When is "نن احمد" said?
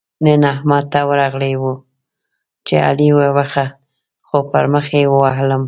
0.25-0.83